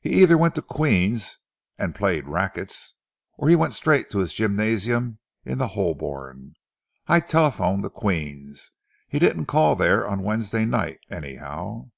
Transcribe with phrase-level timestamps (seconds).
[0.00, 1.38] "He either went to Queen's
[1.78, 2.94] and played racquets,
[3.36, 6.54] or he went straight to his gymnasium in the Holborn.
[7.06, 8.72] I telephoned to Queen's.
[9.06, 11.90] He didn't call there on the Wednesday night, anyhow."